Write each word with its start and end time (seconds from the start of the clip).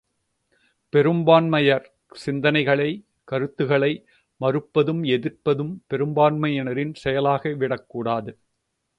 பெரும்பான்மையர் 0.89 1.93
சிந்தனைகளை, 2.25 3.05
கருத்துகளை 3.23 4.05
மறுப்பதும் 4.41 5.03
எதிர்ப்பதும் 5.03 5.83
பெரும்பான்மையினரின் 5.93 6.93
செயலாகிவிடக் 7.03 7.85
கூடாது. 7.87 8.37